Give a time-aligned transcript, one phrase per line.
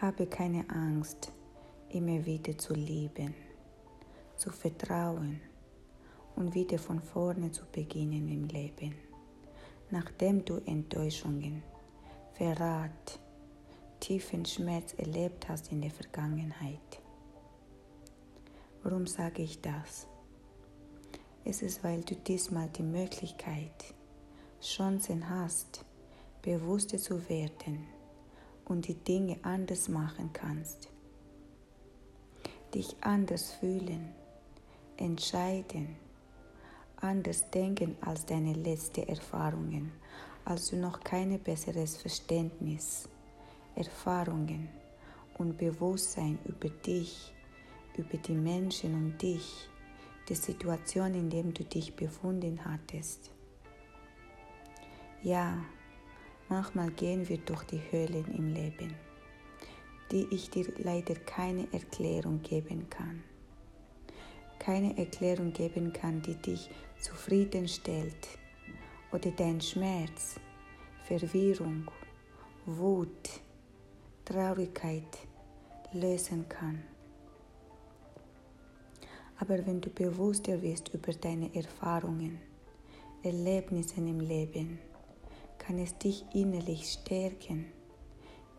[0.00, 1.32] Habe keine Angst,
[1.88, 3.34] immer wieder zu lieben,
[4.36, 5.40] zu vertrauen
[6.36, 8.94] und wieder von vorne zu beginnen im Leben,
[9.90, 11.64] nachdem du Enttäuschungen,
[12.34, 13.18] Verrat,
[13.98, 17.02] tiefen Schmerz erlebt hast in der Vergangenheit.
[18.84, 20.06] Warum sage ich das?
[21.44, 23.94] Es ist, weil du diesmal die Möglichkeit,
[24.60, 25.84] Chancen hast,
[26.40, 27.97] bewusster zu werden
[28.68, 30.88] und die Dinge anders machen kannst.
[32.74, 34.12] Dich anders fühlen,
[34.96, 35.96] entscheiden,
[36.96, 39.92] anders denken als deine letzten Erfahrungen,
[40.44, 43.08] als du noch kein besseres Verständnis,
[43.74, 44.68] Erfahrungen
[45.38, 47.32] und Bewusstsein über dich,
[47.96, 49.68] über die Menschen um dich,
[50.28, 53.30] die Situation, in der du dich befunden hattest.
[55.22, 55.58] Ja,
[56.50, 58.94] Manchmal gehen wir durch die Höhlen im Leben,
[60.10, 63.22] die ich dir leider keine Erklärung geben kann.
[64.58, 68.28] Keine Erklärung geben kann, die dich zufriedenstellt
[69.12, 70.36] oder dein Schmerz,
[71.04, 71.90] Verwirrung,
[72.64, 73.40] Wut,
[74.24, 75.18] Traurigkeit
[75.92, 76.82] lösen kann.
[79.38, 82.40] Aber wenn du bewusster wirst über deine Erfahrungen,
[83.22, 84.78] Erlebnisse im Leben,
[85.68, 87.66] kann es dich innerlich stärken,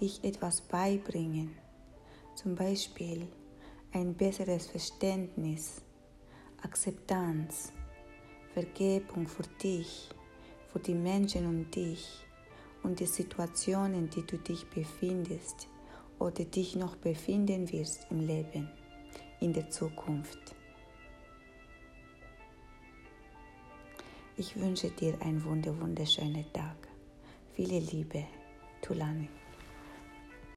[0.00, 1.54] dich etwas beibringen,
[2.34, 3.28] zum Beispiel
[3.92, 5.82] ein besseres Verständnis,
[6.64, 7.72] Akzeptanz,
[8.52, 10.08] Vergebung für dich,
[10.72, 12.26] für die Menschen um dich
[12.82, 15.68] und die Situationen, die du dich befindest
[16.18, 18.68] oder dich noch befinden wirst im Leben,
[19.38, 20.56] in der Zukunft.
[24.36, 26.95] Ich wünsche dir einen wunderschönen Tag.
[27.56, 28.22] Viele Liebe,
[28.82, 29.30] Tulani.